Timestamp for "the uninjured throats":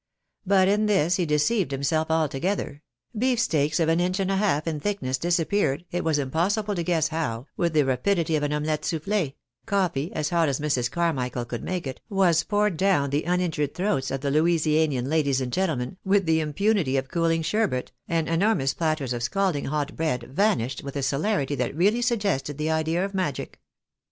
13.11-14.09